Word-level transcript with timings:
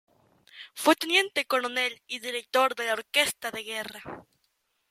Fue 0.73 0.95
teniente 0.95 1.45
coronel 1.45 2.01
y 2.07 2.17
director 2.17 2.73
de 2.73 2.87
la 2.87 2.93
orquesta 2.93 3.51
de 3.51 3.61
guerra. 3.61 4.25